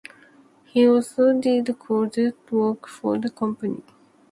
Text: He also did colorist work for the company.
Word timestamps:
He 0.65 0.87
also 0.87 1.31
did 1.39 1.77
colorist 1.77 2.35
work 2.51 2.87
for 2.87 3.19
the 3.19 3.29
company. 3.29 3.83